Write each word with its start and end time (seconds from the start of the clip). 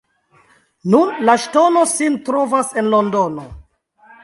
Nun 0.93 1.11
la 1.29 1.35
ŝtono 1.43 1.85
sin 1.93 2.17
trovas 2.31 2.73
en 2.83 2.91
Londono. 2.97 3.49